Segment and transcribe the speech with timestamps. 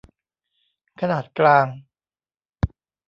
[0.99, 1.67] ขนาดกลาง